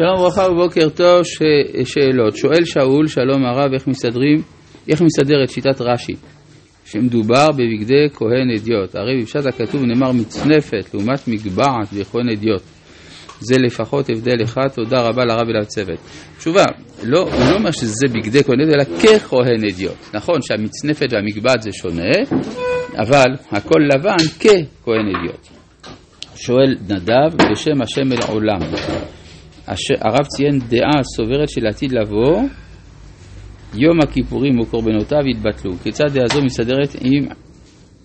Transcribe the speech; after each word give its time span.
שלום 0.00 0.20
וברכה 0.20 0.50
ובוקר 0.50 0.88
טוב, 0.88 1.24
ש... 1.24 1.38
שאלות. 1.84 2.36
שואל 2.36 2.64
שאול, 2.64 3.06
שלום 3.06 3.44
הרב, 3.44 3.72
איך 3.74 3.86
מסתדרים, 3.86 4.42
איך 4.88 5.02
מסתדרת 5.02 5.50
שיטת 5.50 5.80
רש"י, 5.80 6.12
שמדובר 6.84 7.46
בבגדי 7.50 8.08
כהן 8.14 8.50
אדיוט. 8.56 8.94
הרי 8.94 9.22
בפשט 9.22 9.46
הכתוב 9.46 9.82
נאמר 9.82 10.12
מצנפת 10.12 10.94
לעומת 10.94 11.28
מגבעת 11.28 11.92
בכהן 11.92 12.28
אדיוט. 12.32 12.62
זה 13.40 13.58
לפחות 13.58 14.10
הבדל 14.10 14.44
אחד, 14.44 14.68
תודה 14.68 15.02
רבה 15.02 15.24
לרב 15.24 15.48
אליו 15.48 15.66
צוות. 15.66 15.98
תשובה, 16.38 16.64
לא, 17.04 17.20
הוא 17.20 17.50
לא 17.50 17.56
אומר 17.56 17.70
שזה 17.70 18.08
בגדי 18.14 18.44
כהן 18.44 18.60
אדיוט, 18.60 18.74
אלא 18.74 18.98
ככהן 18.98 19.64
אדיוט. 19.72 20.14
נכון 20.14 20.42
שהמצנפת 20.42 21.06
והמגבעת 21.12 21.62
זה 21.62 21.70
שונה, 21.72 22.12
אבל 22.98 23.36
הכל 23.50 23.80
לבן 23.94 24.24
ככהן 24.40 25.06
אדיוט. 25.16 25.46
שואל 26.36 26.76
נדב, 26.88 27.50
בשם 27.52 27.82
השם 27.82 28.12
אל 28.12 28.22
עולם. 28.28 28.60
הרב 30.00 30.26
ציין 30.26 30.58
דעה 30.68 31.02
סוברת 31.16 31.48
של 31.48 31.66
עתיד 31.66 31.92
לבוא, 31.92 32.42
יום 33.74 33.98
הכיפורים 34.02 34.60
וקורבנותיו 34.60 35.28
יתבטלו. 35.28 35.72
כיצד 35.82 36.08
דעה 36.12 36.28
זו 36.28 36.42
מסתדרת 36.42 36.96
עם, 37.00 37.24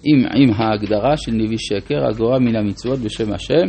עם, 0.03 0.19
עם 0.35 0.53
ההגדרה 0.55 1.17
של 1.17 1.31
נביא 1.31 1.57
שקר, 1.57 2.07
הגורה 2.09 2.39
מן 2.39 2.55
המצוות 2.55 2.99
בשם 2.99 3.33
השם, 3.33 3.65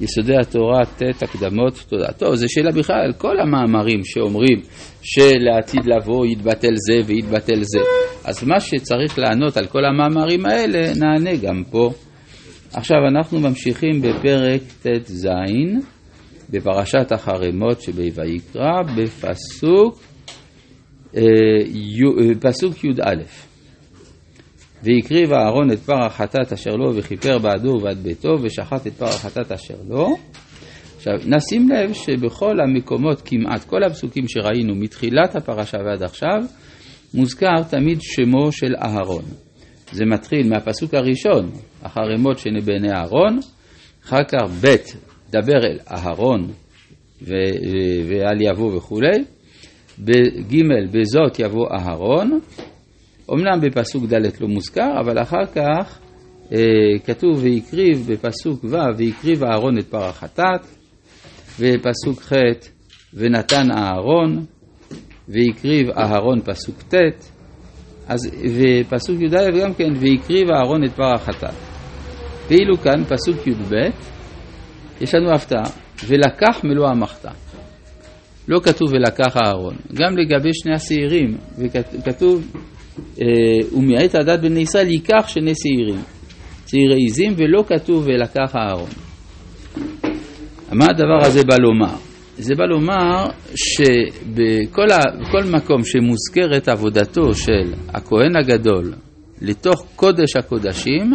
יסודי 0.00 0.36
התורה, 0.36 0.84
ט', 0.84 1.22
הקדמות, 1.22 1.84
תודה. 1.88 2.12
טוב, 2.12 2.34
זו 2.34 2.46
שאלה 2.48 2.70
בכלל 2.72 3.12
כל 3.18 3.40
המאמרים 3.40 4.04
שאומרים 4.04 4.60
שלעתיד 5.02 5.86
לבוא 5.86 6.26
יתבטל 6.26 6.74
זה 6.74 7.00
ויתבטל 7.06 7.62
זה. 7.62 7.80
אז 8.24 8.44
מה 8.44 8.60
שצריך 8.60 9.18
לענות 9.18 9.56
על 9.56 9.66
כל 9.66 9.84
המאמרים 9.84 10.46
האלה, 10.46 10.94
נענה 10.94 11.36
גם 11.36 11.62
פה. 11.70 11.90
עכשיו 12.72 12.96
אנחנו 13.08 13.40
ממשיכים 13.40 14.02
בפרק 14.02 14.60
ט"ז. 14.82 15.28
בפרשת 16.52 17.12
החרמות 17.12 17.80
שבויקרא, 17.80 18.82
בפסוק 18.96 20.00
אה, 21.16 21.22
פסוק 22.40 22.84
י"א: 22.84 23.14
והקריב 24.82 25.32
אהרון 25.32 25.72
את 25.72 25.78
פר 25.78 26.04
החטאת 26.06 26.52
אשר 26.52 26.70
לו 26.70 26.94
וכיפר 26.94 27.38
בעדו 27.38 27.68
ובעד 27.68 27.98
ביתו 27.98 28.30
ושחט 28.42 28.86
את 28.86 28.92
פר 28.92 29.06
החטאת 29.08 29.52
אשר 29.52 29.74
לו. 29.88 30.16
עכשיו 30.96 31.14
נשים 31.26 31.68
לב 31.68 31.92
שבכל 31.92 32.60
המקומות, 32.60 33.22
כמעט 33.24 33.64
כל 33.64 33.84
הפסוקים 33.84 34.24
שראינו 34.28 34.74
מתחילת 34.74 35.36
הפרשה 35.36 35.78
ועד 35.86 36.02
עכשיו, 36.02 36.38
מוזכר 37.14 37.62
תמיד 37.70 37.98
שמו 38.00 38.52
של 38.52 38.74
אהרון. 38.82 39.24
זה 39.92 40.04
מתחיל 40.04 40.48
מהפסוק 40.48 40.94
הראשון, 40.94 41.50
החרמות 41.82 42.38
שנבעיני 42.38 42.92
אהרון, 42.92 43.38
אחר 44.04 44.24
כך 44.24 44.64
ב' 44.64 44.76
דבר 45.32 45.64
אל 45.64 45.78
אהרון 45.90 46.52
ואל 48.08 48.40
יבוא 48.40 48.76
וכולי. 48.76 49.24
בג' 49.98 50.62
בזאת 50.90 51.38
יבוא 51.38 51.66
אהרון. 51.74 52.40
אמנם 53.32 53.60
בפסוק 53.60 54.04
ד' 54.04 54.40
לא 54.40 54.48
מוזכר, 54.48 55.00
אבל 55.00 55.22
אחר 55.22 55.46
כך 55.54 55.98
אה, 56.52 56.58
כתוב 57.04 57.44
והקריב 57.44 58.06
בפסוק 58.12 58.64
ו' 58.64 58.76
והקריב 58.98 59.44
אהרון 59.44 59.78
את 59.78 59.84
פר 59.84 60.04
החטאת, 60.04 60.60
ופסוק 61.60 62.22
ח' 62.22 62.32
ונתן 63.14 63.66
אהרון, 63.76 64.44
והקריב 65.28 65.90
אהרון 65.90 66.40
פסוק 66.40 66.82
ט', 66.82 66.94
אז, 68.08 68.30
ופסוק 68.56 69.20
י"א 69.20 69.60
גם 69.62 69.74
כן, 69.74 69.90
והקריב 70.00 70.50
אהרון 70.50 70.84
את 70.84 70.92
פר 70.92 71.14
החטאת. 71.14 71.54
ואילו 72.48 72.76
כאן 72.76 73.04
פסוק 73.04 73.46
י"ב 73.46 73.74
יש 75.02 75.14
לנו 75.14 75.34
הפתעה, 75.34 75.64
ולקח 76.06 76.64
מלוא 76.64 76.88
המחתה. 76.88 77.30
לא 78.48 78.60
כתוב 78.60 78.92
ולקח 78.92 79.36
אהרון. 79.36 79.74
גם 79.94 80.18
לגבי 80.18 80.50
שני 80.52 80.74
השעירים, 80.74 81.36
כתוב, 82.04 82.56
אה, 83.20 83.26
ומעט 83.78 84.14
הדת 84.14 84.40
בני 84.40 84.60
ישראל 84.60 84.88
ייקח 84.88 85.28
שני 85.28 85.52
שעירים, 85.54 86.02
שעירי 86.66 87.06
עזים, 87.06 87.34
ולא 87.36 87.64
כתוב 87.68 88.04
ולקח 88.06 88.56
אהרון. 88.56 88.90
מה 90.72 90.86
הדבר 90.90 91.26
הזה 91.26 91.44
בא 91.44 91.56
לומר? 91.56 91.94
זה 92.38 92.54
בא 92.54 92.64
לומר 92.64 93.26
שבכל 93.54 95.44
מקום 95.52 95.84
שמוזכרת 95.84 96.68
עבודתו 96.68 97.34
של 97.34 97.74
הכהן 97.88 98.36
הגדול 98.36 98.92
לתוך 99.42 99.84
קודש 99.96 100.36
הקודשים, 100.36 101.12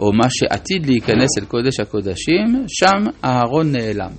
או 0.00 0.12
מה 0.12 0.26
שעתיד 0.30 0.86
להיכנס 0.86 1.38
אל 1.38 1.44
קודש 1.44 1.80
הקודשים, 1.80 2.64
שם 2.68 3.10
אהרון 3.24 3.72
נעלם. 3.72 4.10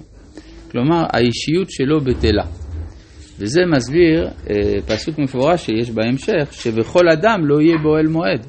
כלומר, 0.71 1.03
האישיות 1.13 1.71
שלו 1.71 1.99
בטלה. 2.01 2.43
וזה 3.39 3.61
מסביר 3.75 4.27
אה, 4.49 4.81
פסוק 4.87 5.19
מפורש 5.19 5.65
שיש 5.65 5.89
בהמשך, 5.89 6.47
שבכל 6.51 7.09
אדם 7.13 7.45
לא 7.45 7.61
יהיה 7.61 7.77
באוהל 7.83 8.07
מועד, 8.07 8.45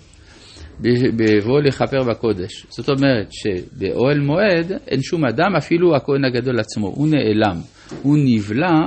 בבואו 1.17 1.61
לכפר 1.61 2.03
בקודש. 2.11 2.67
זאת 2.69 2.89
אומרת 2.89 3.33
שבאוהל 3.33 4.21
מועד 4.21 4.73
אין 4.89 5.03
שום 5.03 5.25
אדם, 5.25 5.57
אפילו 5.59 5.97
הכהן 5.97 6.25
הגדול 6.25 6.61
עצמו, 6.61 6.89
הוא 6.89 7.09
נעלם, 7.09 7.61
הוא 8.03 8.19
נבלע 8.25 8.79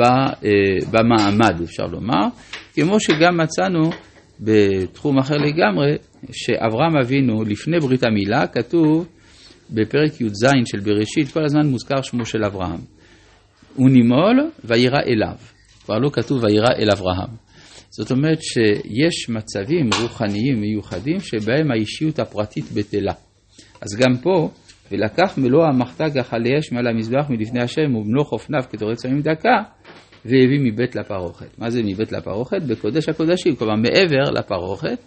אה, 0.00 0.06
במעמד, 0.90 1.62
אפשר 1.64 1.86
לומר, 1.86 2.26
כמו 2.74 3.00
שגם 3.00 3.40
מצאנו 3.42 3.90
בתחום 4.40 5.18
אחר 5.18 5.36
לגמרי, 5.36 5.96
שאברהם 6.32 6.96
אבינו, 6.96 7.44
לפני 7.44 7.78
ברית 7.80 8.04
המילה, 8.04 8.46
כתוב 8.46 9.08
בפרק 9.70 10.20
י"ז 10.20 10.46
של 10.64 10.80
בראשית, 10.80 11.28
כל 11.32 11.44
הזמן 11.44 11.66
מוזכר 11.66 12.02
שמו 12.02 12.26
של 12.26 12.44
אברהם. 12.44 12.80
הוא 13.74 13.90
נימול 13.90 14.50
וירא 14.64 15.00
אליו. 15.06 15.36
כבר 15.84 15.98
לא 15.98 16.10
כתוב 16.12 16.44
וירא 16.44 16.70
אל 16.78 16.90
אברהם. 16.92 17.28
זאת 17.90 18.10
אומרת 18.10 18.42
שיש 18.42 19.28
מצבים 19.28 19.90
רוחניים 20.02 20.60
מיוחדים 20.60 21.20
שבהם 21.20 21.70
האישיות 21.70 22.18
הפרטית 22.18 22.64
בטלה. 22.74 23.12
אז 23.80 23.96
גם 23.98 24.16
פה, 24.22 24.50
ולקח 24.92 25.38
מלוא 25.38 25.66
המחתה 25.66 26.08
גחלי 26.08 26.58
אש 26.58 26.72
מעל 26.72 26.86
המזבח 26.86 27.30
מלפני 27.30 27.62
השם 27.62 27.94
ובמלוך 27.94 28.32
אופניו 28.32 28.60
כתורת 28.70 28.98
סמים 28.98 29.20
דקה, 29.20 29.62
והביא 30.28 30.72
מבית 30.72 30.96
לפרוכת. 30.96 31.58
מה 31.58 31.70
זה 31.70 31.82
מבית 31.82 32.12
לפרוכת? 32.12 32.62
בקודש 32.62 33.08
הקודשים, 33.08 33.56
כלומר 33.56 33.74
מעבר 33.74 34.30
לפרוכת, 34.30 34.98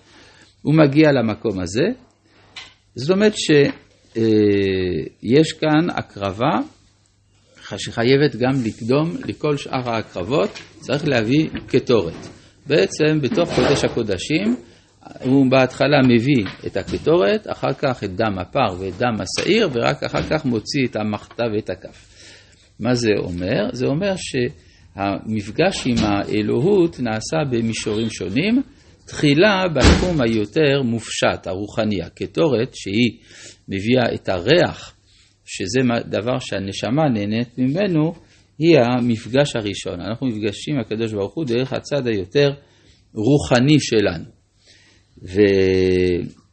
הוא 0.62 0.76
מגיע 0.76 1.12
למקום 1.12 1.60
הזה. 1.60 1.86
זאת 2.96 3.12
אומרת 3.12 3.34
שיש 3.38 5.54
אה, 5.54 5.60
כאן 5.60 5.90
הקרבה 5.90 6.60
שחייבת 7.78 8.36
גם 8.36 8.52
לקדום 8.66 9.16
לכל 9.26 9.58
שאר 9.58 9.90
ההקרבות, 9.90 10.60
צריך 10.80 11.08
להביא 11.08 11.50
קטורת. 11.68 12.28
בעצם 12.68 13.22
בתוך 13.22 13.50
קודש 13.56 13.84
הקודשים 13.84 14.56
הוא 15.24 15.52
בהתחלה 15.52 15.98
מביא 16.08 16.46
את 16.68 16.78
הקטורת, 16.78 17.48
אחר 17.52 17.74
כך 17.78 18.04
את 18.04 18.16
דם 18.16 18.40
הפר 18.40 18.80
ואת 18.80 18.98
דם 18.98 19.16
השעיר, 19.20 19.70
ורק 19.74 20.04
אחר 20.04 20.24
כך 20.24 20.46
מוציא 20.46 20.88
את 20.88 20.96
המחתה 20.96 21.44
ואת 21.56 21.70
הכף. 21.70 22.06
מה 22.80 22.96
זה 22.96 23.12
אומר? 23.18 23.70
זה 23.74 23.86
אומר 23.86 24.16
ש... 24.16 24.36
המפגש 24.96 25.88
עם 25.88 25.96
האלוהות 25.98 27.00
נעשה 27.00 27.38
במישורים 27.52 28.10
שונים. 28.10 28.62
תחילה 29.06 29.64
בתחום 29.76 30.22
היותר 30.22 30.82
מופשט, 30.84 31.48
הרוחני, 31.48 32.02
הקטורת, 32.02 32.76
שהיא 32.76 33.18
מביאה 33.68 34.14
את 34.16 34.30
הריח, 34.30 34.96
שזה 35.46 35.80
דבר 36.10 36.40
שהנשמה 36.40 37.10
נהנית 37.14 37.58
ממנו, 37.58 38.14
היא 38.60 38.78
המפגש 38.80 39.56
הראשון. 39.56 40.02
אנחנו 40.02 40.28
נפגשים 40.28 40.76
עם 40.76 40.82
הקדוש 40.82 41.14
ברוך 41.14 41.34
הוא 41.34 41.46
דרך 41.46 41.74
הצד 41.74 42.08
היותר 42.08 42.50
רוחני 43.14 43.80
שלנו. 43.80 44.26
ו, 45.24 45.42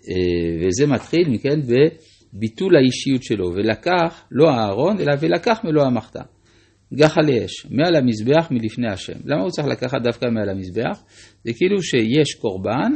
אה, 0.09 0.67
וזה 0.67 0.87
מתחיל, 0.87 1.29
מכן, 1.29 1.61
בביטול 1.61 2.77
האישיות 2.77 3.23
שלו, 3.23 3.53
ולקח, 3.55 4.25
לא 4.31 4.51
אהרון, 4.51 5.01
אלא 5.01 5.15
ולקח 5.21 5.59
מלוא 5.65 5.85
המחתה. 5.85 6.23
גחל 6.95 7.31
אש, 7.45 7.66
מעל 7.71 7.97
המזבח 7.97 8.49
מלפני 8.51 8.89
השם. 8.89 9.19
למה 9.25 9.43
הוא 9.43 9.51
צריך 9.51 9.69
לקחת 9.69 10.03
דווקא 10.03 10.27
מעל 10.27 10.49
המזבח? 10.49 11.03
זה 11.45 11.53
כאילו 11.53 11.83
שיש 11.83 12.34
קורבן, 12.34 12.93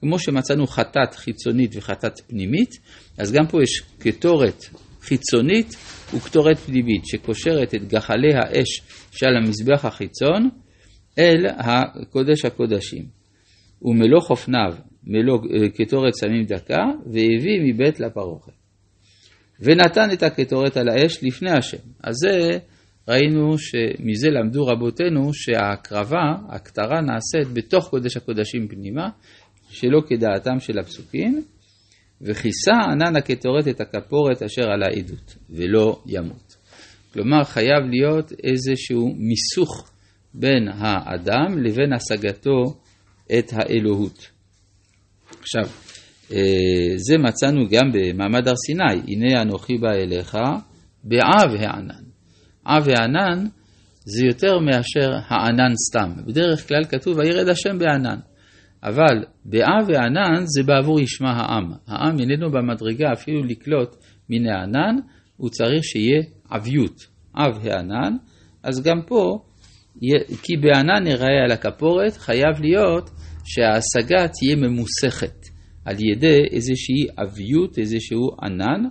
כמו 0.00 0.18
שמצאנו 0.18 0.66
חטאת 0.66 1.14
חיצונית 1.14 1.70
וחטאת 1.76 2.20
פנימית, 2.20 2.70
אז 3.18 3.32
גם 3.32 3.46
פה 3.46 3.62
יש 3.62 3.82
קטורת 3.98 4.64
חיצונית 5.00 5.76
וקטורת 6.14 6.58
פנימית, 6.58 7.06
שקושרת 7.06 7.74
את 7.74 7.88
גחלי 7.88 8.34
האש 8.34 8.82
שעל 9.12 9.36
המזבח 9.36 9.84
החיצון 9.84 10.48
אל 11.18 11.46
הקודש 11.56 12.44
הקודשים. 12.44 13.04
ומלוא 13.82 14.20
חופניו, 14.20 14.74
מלוא 15.04 15.38
אה, 15.38 15.68
קטורת 15.68 16.12
שמים 16.20 16.44
דקה, 16.44 16.82
והביא 17.06 17.60
מבית 17.64 18.00
לפרוכת. 18.00 18.52
ונתן 19.60 20.08
את 20.12 20.22
הקטורת 20.22 20.76
על 20.76 20.88
האש 20.88 21.24
לפני 21.24 21.50
השם. 21.50 21.76
אז 22.02 22.14
זה 22.14 22.58
ראינו 23.08 23.58
שמזה 23.58 24.28
למדו 24.30 24.66
רבותינו 24.66 25.34
שההקרבה, 25.34 26.34
ההקטרה 26.48 27.00
נעשית 27.00 27.52
בתוך 27.52 27.88
קודש 27.88 28.16
הקודשים 28.16 28.68
פנימה, 28.68 29.08
שלא 29.70 30.00
כדעתם 30.08 30.60
של 30.60 30.78
הפסוקים, 30.78 31.42
וכיסה 32.20 32.72
ענן 32.92 33.16
הקטורת 33.16 33.68
את 33.68 33.80
הכפורת 33.80 34.42
אשר 34.42 34.62
על 34.62 34.82
העדות, 34.82 35.36
ולא 35.50 36.02
ימות. 36.06 36.56
כלומר, 37.12 37.44
חייב 37.44 37.84
להיות 37.90 38.32
איזשהו 38.32 39.14
מיסוך 39.16 39.90
בין 40.34 40.68
האדם 40.68 41.58
לבין 41.62 41.92
השגתו 41.92 42.80
את 43.38 43.52
האלוהות. 43.52 44.30
עכשיו, 45.40 45.64
אה, 46.32 46.96
זה 46.96 47.18
מצאנו 47.18 47.68
גם 47.70 47.92
במעמד 47.92 48.48
הר 48.48 48.54
סיני, 48.66 49.02
הנה 49.08 49.42
אנוכי 49.42 49.78
בא 49.78 49.90
אליך 49.92 50.36
בעב 51.04 51.54
הענן. 51.58 52.01
עב 52.64 52.88
הענן 52.88 53.46
זה 54.04 54.26
יותר 54.26 54.58
מאשר 54.58 55.10
הענן 55.28 55.72
סתם. 55.88 56.10
בדרך 56.26 56.68
כלל 56.68 56.84
כתוב 56.84 57.18
וירד 57.18 57.48
השם 57.48 57.78
בענן. 57.78 58.18
אבל 58.82 59.24
בעב 59.44 59.90
הענן 59.90 60.44
זה 60.44 60.62
בעבור 60.62 61.00
ישמע 61.00 61.30
העם. 61.30 61.72
העם 61.86 62.20
איננו 62.20 62.50
במדרגה 62.50 63.12
אפילו 63.12 63.42
לקלוט 63.42 63.96
מן 64.30 64.46
הענן, 64.46 64.96
הוא 65.36 65.50
צריך 65.50 65.84
שיהיה 65.84 66.22
עביות. 66.50 66.96
עב 67.34 67.66
הענן, 67.66 68.16
אז 68.62 68.82
גם 68.82 69.00
פה, 69.06 69.38
כי 70.42 70.56
בענן 70.56 71.04
נראה 71.04 71.44
על 71.44 71.52
הכפורת, 71.52 72.16
חייב 72.16 72.60
להיות 72.60 73.10
שההשגה 73.44 74.28
תהיה 74.28 74.56
ממוסכת 74.56 75.46
על 75.84 75.96
ידי 75.98 76.40
איזושהי 76.50 77.06
עביות, 77.16 77.78
איזשהו 77.78 78.30
ענן, 78.42 78.88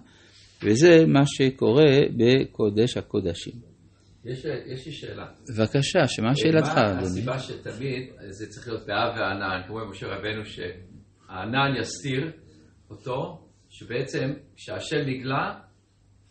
וזה 0.63 1.05
מה 1.07 1.21
שקורה 1.25 1.93
בקודש 2.17 2.97
הקודשים. 2.97 3.53
יש, 4.25 4.45
יש 4.65 4.85
לי 4.85 4.91
שאלה. 4.91 5.25
בבקשה, 5.49 6.07
שמה 6.07 6.35
שאלתך, 6.35 6.71
אדוני? 6.77 6.95
מה 6.95 7.01
הסיבה 7.01 7.39
שתמיד 7.39 8.09
זה 8.29 8.47
צריך 8.47 8.67
להיות 8.67 8.87
באב 8.87 9.17
וענן, 9.17 9.61
כמו 9.67 9.77
משה 9.89 10.07
רבנו, 10.07 10.45
שהענן 10.45 11.75
יסתיר 11.81 12.31
אותו, 12.89 13.47
שבעצם 13.69 14.33
כשהשם 14.55 14.97
נגלה, 15.07 15.59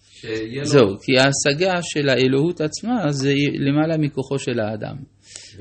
שיהיה 0.00 0.60
לו... 0.60 0.64
זהו, 0.64 0.86
כי 1.02 1.12
ההשגה 1.18 1.82
של 1.82 2.08
האלוהות 2.08 2.60
עצמה 2.60 3.12
זה 3.12 3.32
למעלה 3.58 3.98
מכוחו 3.98 4.38
של 4.38 4.60
האדם. 4.60 4.96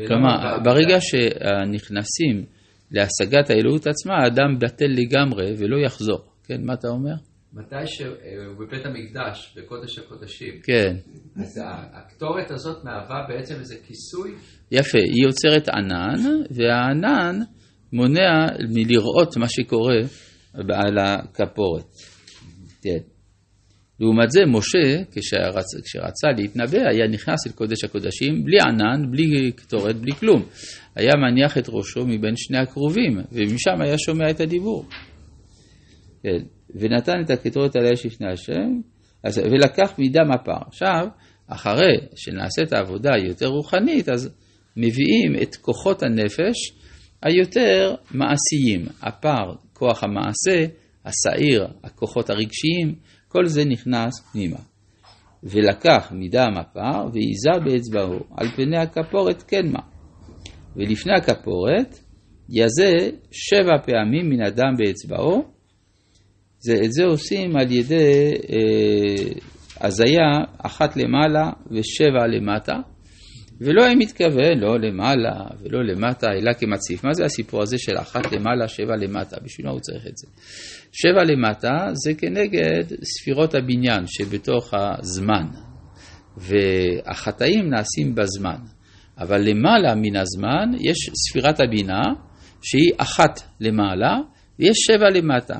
כלומר, 0.07 0.57
ברגע 0.63 0.98
שנכנסים 1.01 2.45
להשגת 2.92 3.50
האלוהות 3.50 3.88
עצמה, 3.88 4.13
האדם 4.24 4.60
בטל 4.60 4.86
לגמרי 4.86 5.54
ולא 5.57 5.77
יחזור. 5.86 6.19
כן, 6.44 6.62
מה 6.66 6.74
אתה 6.74 6.88
אומר? 6.88 7.29
מתי 7.54 7.88
שהוא 7.88 8.56
בבית 8.60 8.86
המקדש, 8.86 9.57
בקודש 9.57 10.00
הקודשים. 10.00 10.54
כן. 10.63 10.96
אז 11.36 11.62
הקטורת 11.94 12.51
הזאת 12.51 12.84
מהווה 12.84 13.25
בעצם 13.30 13.56
איזה 13.60 13.75
כיסוי? 13.88 14.31
יפה, 14.72 14.98
היא 14.98 15.24
יוצרת 15.25 15.69
ענן, 15.69 16.42
והענן 16.51 17.40
מונע 17.94 18.46
מלראות 18.69 19.38
מה 19.38 19.50
שקורה 19.50 20.00
על 20.54 20.98
הכפורת. 20.98 21.86
כן. 22.81 23.00
לעומת 24.00 24.31
זה, 24.31 24.40
משה, 24.45 25.04
כשרצ... 25.12 25.66
כשרצה 25.84 26.28
להתנבא, 26.38 26.90
היה 26.90 27.07
נכנס 27.07 27.48
אל 27.48 27.52
קודש 27.52 27.84
הקודשים 27.84 28.44
בלי 28.45 28.57
ענן, 28.62 29.12
בלי 29.12 29.52
קטורת, 29.52 29.95
בלי 29.95 30.12
כלום. 30.12 30.45
היה 30.95 31.12
מניח 31.16 31.57
את 31.57 31.69
ראשו 31.69 32.07
מבין 32.07 32.34
שני 32.36 32.57
הקרובים, 32.57 33.18
ומשם 33.31 33.81
היה 33.81 33.98
שומע 33.98 34.30
את 34.30 34.40
הדיבור. 34.40 34.86
כן. 36.24 36.58
ונתן 36.75 37.21
את 37.25 37.30
הקטורת 37.30 37.75
על 37.75 37.86
האש 37.86 38.06
לפני 38.06 38.27
השם, 38.31 38.81
ולקח 39.51 39.94
מדם 39.98 40.31
הפר. 40.31 40.68
עכשיו, 40.68 41.07
אחרי 41.48 41.98
שנעשית 42.16 42.74
העבודה 42.74 43.10
היותר 43.13 43.48
רוחנית, 43.48 44.10
אז 44.10 44.36
מביאים 44.77 45.36
את 45.42 45.56
כוחות 45.56 46.04
הנפש 46.04 46.56
היותר 47.24 47.95
מעשיים. 48.12 48.86
הפר, 49.01 49.54
כוח 49.74 50.04
המעשה, 50.04 50.66
השעיר, 51.06 51.68
הכוחות 51.83 52.30
הרגשיים, 52.30 52.95
כל 53.27 53.45
זה 53.45 53.66
נכנס 53.66 54.19
פנימה. 54.31 54.60
ולקח 55.44 56.12
מדם 56.12 56.54
הפר 56.57 57.07
ועיזה 57.13 57.60
באצבעו, 57.66 58.19
על 58.38 58.48
פני 58.56 58.77
הכפורת 58.77 59.44
כן 59.48 59.71
מה. 59.71 59.80
ולפני 60.75 61.13
הכפורת 61.18 62.00
יזה 62.50 63.10
שבע 63.31 63.77
פעמים 63.86 64.30
מן 64.30 64.42
הדם 64.42 64.74
באצבעו, 64.77 65.58
זה, 66.59 66.73
את 66.85 66.91
זה 66.91 67.06
עושים 67.06 67.57
על 67.57 67.71
ידי 67.71 68.33
אה, 68.50 69.31
הזיה 69.81 70.44
אחת 70.57 70.97
למעלה 70.97 71.51
ושבע 71.71 72.27
למטה, 72.27 72.75
ולא 73.61 73.83
היה 73.83 73.95
מתכוון 73.95 74.57
לא 74.57 74.79
למעלה 74.79 75.35
ולא 75.61 75.83
למטה, 75.83 76.27
אלא 76.31 76.53
כמציף. 76.53 77.03
מה 77.03 77.13
זה 77.13 77.25
הסיפור 77.25 77.61
הזה 77.61 77.77
של 77.77 77.97
אחת 77.97 78.31
למעלה, 78.31 78.67
שבע 78.67 78.95
למטה? 78.95 79.38
בשביל 79.44 79.67
מה 79.67 79.71
הוא 79.71 79.79
צריך 79.79 80.07
את 80.07 80.17
זה? 80.17 80.27
שבע 80.91 81.23
למטה 81.23 81.88
זה 81.94 82.13
כנגד 82.13 82.83
ספירות 83.03 83.56
הבניין 83.56 84.03
שבתוך 84.07 84.73
הזמן, 84.73 85.45
והחטאים 86.38 87.69
נעשים 87.69 88.15
בזמן. 88.15 88.57
אבל 89.19 89.41
למעלה 89.41 89.95
מן 89.95 90.15
הזמן 90.15 90.77
יש 90.79 91.09
ספירת 91.13 91.59
הבינה 91.59 92.01
שהיא 92.61 92.91
אחת 92.97 93.41
למעלה 93.59 94.17
ויש 94.59 94.77
שבע 94.77 95.09
למטה. 95.09 95.59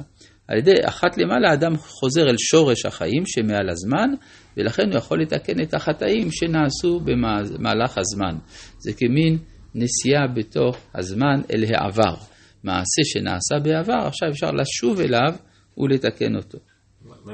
על 0.50 0.58
ידי 0.58 0.76
אחת 0.86 1.18
למעלה 1.18 1.50
האדם 1.50 1.78
חוזר 1.78 2.22
אל 2.22 2.36
שורש 2.38 2.86
החיים 2.86 3.24
שמעל 3.26 3.70
הזמן, 3.70 4.10
ולכן 4.58 4.84
הוא 4.92 4.98
יכול 4.98 5.22
לתקן 5.22 5.62
את 5.62 5.74
החטאים 5.74 6.32
שנעשו 6.32 7.00
במהלך 7.00 7.98
הזמן. 7.98 8.38
זה 8.80 8.92
כמין 8.98 9.38
נסיעה 9.76 10.28
בתוך 10.36 10.78
הזמן 10.96 11.42
אל 11.54 11.64
העבר. 11.68 12.16
מעשה 12.64 13.02
שנעשה 13.04 13.60
בעבר, 13.64 14.08
עכשיו 14.08 14.30
אפשר 14.30 14.52
לשוב 14.52 15.00
אליו 15.00 15.34
ולתקן 15.78 16.36
אותו. 16.36 16.58
מה 17.06 17.34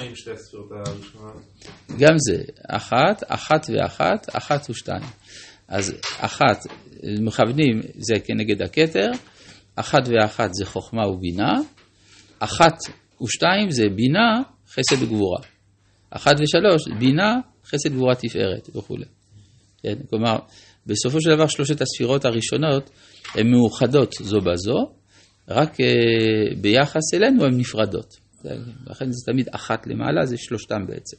עם 0.00 0.14
שתי 0.14 0.30
הספירות 0.30 0.70
הראשונות? 0.72 1.42
גם 1.98 2.14
זה, 2.16 2.42
אחת, 2.68 3.22
אחת 3.28 3.66
ואחת, 3.72 4.26
אחת 4.36 4.70
ושתיים. 4.70 5.02
אז 5.68 6.00
אחת, 6.18 6.58
מכוונים 7.20 7.80
זה 7.94 8.14
כנגד 8.24 8.62
הכתר, 8.62 9.10
אחת 9.76 10.02
ואחת 10.08 10.50
זה 10.52 10.66
חוכמה 10.66 11.08
ובינה, 11.08 11.52
אחת 12.38 12.76
ושתיים 13.22 13.70
זה 13.70 13.84
בינה, 13.96 14.42
חסד 14.68 15.02
וגבורה. 15.02 15.40
אחת 16.10 16.32
ושלוש, 16.40 16.88
בינה, 16.98 17.40
חסד 17.64 17.92
גבורה 17.92 18.14
תפארת 18.14 18.76
וכולי. 18.76 19.04
כן? 19.82 19.94
כלומר, 20.10 20.36
בסופו 20.86 21.20
של 21.20 21.30
דבר 21.30 21.46
שלושת 21.46 21.80
הספירות 21.80 22.24
הראשונות 22.24 22.90
הן 23.34 23.50
מאוחדות 23.50 24.14
זו 24.20 24.38
בזו, 24.40 24.92
רק 25.48 25.72
uh, 25.80 26.56
ביחס 26.60 27.14
אלינו 27.14 27.44
הן 27.44 27.58
נפרדות. 27.58 28.14
לכן 28.86 29.04
זה 29.10 29.32
תמיד 29.32 29.48
אחת 29.52 29.86
למעלה, 29.86 30.26
זה 30.26 30.36
שלושתם 30.36 30.86
בעצם. 30.86 31.16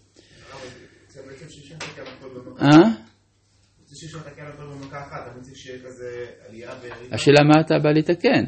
אה? 2.62 3.06
השאלה 7.12 7.44
מה 7.44 7.62
אתה 7.62 7.80
בא 7.80 7.90
לתקן. 7.90 8.44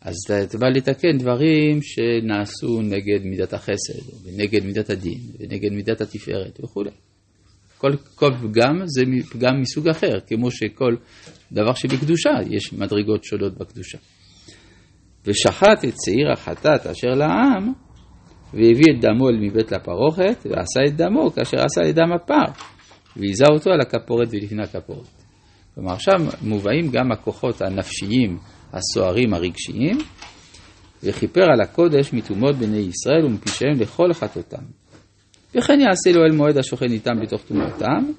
אז 0.00 0.14
אתה 0.44 0.58
בא 0.58 0.66
לתקן 0.68 1.18
דברים 1.18 1.82
שנעשו 1.82 2.82
נגד 2.82 3.24
מידת 3.24 3.52
החסד, 3.52 4.24
ונגד 4.24 4.64
מידת 4.64 4.90
הדין, 4.90 5.20
ונגד 5.38 5.72
מידת 5.72 6.00
התפארת 6.00 6.60
וכולי. 6.64 6.90
כל, 7.78 7.96
כל 8.14 8.30
פגם 8.42 8.80
זה 8.86 9.02
פגם 9.30 9.60
מסוג 9.60 9.88
אחר, 9.88 10.20
כמו 10.26 10.50
שכל 10.50 10.96
דבר 11.52 11.74
שבקדושה 11.74 12.30
יש 12.50 12.72
מדרגות 12.72 13.24
שונות 13.24 13.58
בקדושה. 13.58 13.98
ושחט 15.26 15.84
את 15.88 15.94
שעיר 16.04 16.32
החטאת 16.32 16.86
אשר 16.86 17.08
לעם, 17.08 17.72
והביא 18.52 18.84
את 18.96 19.00
דמו 19.00 19.28
אל 19.28 19.36
מבית 19.40 19.72
לפרוכת, 19.72 20.46
ועשה 20.50 20.80
את 20.86 20.96
דמו 20.96 21.30
כאשר 21.30 21.56
עשה 21.56 21.90
את 21.90 21.94
דם 21.94 22.12
הפר, 22.12 22.64
והיזה 23.16 23.44
אותו 23.52 23.70
על 23.70 23.80
הכפורת 23.80 24.28
ולפני 24.30 24.62
הכפורת. 24.62 25.08
כלומר, 25.74 25.92
עכשיו 25.92 26.14
מובאים 26.42 26.90
גם 26.90 27.12
הכוחות 27.12 27.62
הנפשיים 27.62 28.38
הסוערים 28.72 29.34
הרגשיים, 29.34 29.98
וכיפר 31.02 31.44
על 31.52 31.60
הקודש 31.60 32.12
מתאומות 32.12 32.56
בני 32.56 32.76
ישראל 32.78 33.24
ומפשעיהם 33.24 33.80
לכל 33.80 34.12
חטאותם. 34.12 34.62
וכן 35.54 35.80
יעשה 35.80 36.18
לו 36.18 36.24
אל 36.24 36.32
מועד 36.32 36.58
השוכן 36.58 36.90
איתם 36.90 37.20
בתוך 37.22 37.42
תאומתם. 37.44 38.12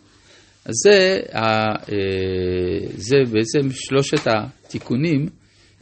אז 0.66 0.74
זה, 0.84 1.20
אה, 1.36 1.76
זה 2.96 3.18
בעצם 3.32 3.72
שלושת 3.72 4.28
התיקונים 4.28 5.26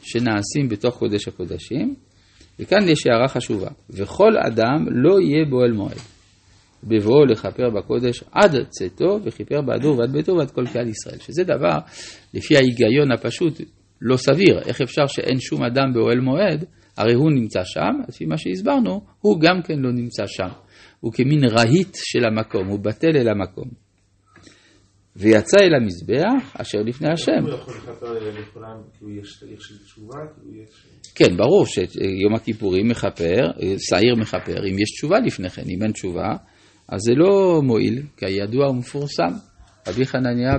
שנעשים 0.02 0.68
בתוך 0.68 0.98
קודש 0.98 1.28
הקודשים. 1.28 1.94
וכאן 2.60 2.88
יש 2.88 3.06
הערה 3.06 3.28
חשובה, 3.28 3.68
וכל 3.90 4.32
אדם 4.46 4.86
לא 4.90 5.20
יהיה 5.20 5.44
בו 5.50 5.64
אל 5.64 5.72
מועד. 5.72 5.98
בבואו 6.84 7.24
לכפר 7.24 7.70
בקודש 7.70 8.24
עד 8.32 8.56
צאתו, 8.68 9.18
וכיפר 9.24 9.60
בעדו 9.60 9.96
ועד 9.98 10.12
ביתו 10.12 10.32
ועד 10.36 10.50
כל 10.50 10.66
קהל 10.72 10.88
ישראל. 10.88 11.18
שזה 11.18 11.44
דבר, 11.44 11.78
לפי 12.34 12.56
ההיגיון 12.56 13.12
הפשוט, 13.12 13.60
לא 14.00 14.16
סביר. 14.16 14.58
איך 14.66 14.80
אפשר 14.80 15.06
שאין 15.06 15.40
שום 15.40 15.62
אדם 15.62 15.92
באוהל 15.94 16.20
מועד, 16.20 16.64
הרי 16.96 17.14
הוא 17.14 17.30
נמצא 17.30 17.60
שם, 17.64 17.92
לפי 18.08 18.24
מה 18.26 18.38
שהסברנו, 18.38 19.00
הוא 19.20 19.40
גם 19.40 19.62
כן 19.62 19.78
לא 19.78 19.92
נמצא 19.92 20.22
שם. 20.26 20.48
הוא 21.00 21.12
כמין 21.12 21.44
רהיט 21.44 21.94
של 21.94 22.24
המקום, 22.24 22.66
הוא 22.66 22.78
בטל 22.78 23.16
אל 23.16 23.28
המקום. 23.28 23.68
ויצא 25.16 25.56
אל 25.60 25.74
המזבח 25.74 26.56
אשר 26.60 26.78
לפני 26.78 27.08
השם. 27.12 27.42
הוא 27.42 27.50
יכול 27.50 27.74
לכפר 27.74 28.12
לכולם 28.40 28.76
יש 29.20 29.38
תהליך 29.40 29.60
של 29.60 29.74
תשובה? 29.84 30.18
כן, 31.14 31.36
ברור 31.36 31.66
שיום 31.66 32.34
הכיפורים 32.34 32.88
מכפר, 32.88 33.40
שעיר 33.78 34.14
מכפר, 34.20 34.66
אם 34.70 34.78
יש 34.78 34.90
תשובה 34.96 35.20
לפני 35.20 35.50
כן, 35.50 35.62
אם 35.68 35.82
אין 35.82 35.92
תשובה, 35.92 36.28
אז 36.88 37.00
זה 37.00 37.12
לא 37.14 37.60
מועיל, 37.62 38.02
כי 38.16 38.26
הידוע 38.26 38.70
ומפורסם. 38.70 39.32
רבי 39.88 40.06
חנניה 40.06 40.54